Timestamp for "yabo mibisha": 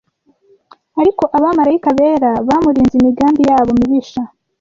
3.49-4.21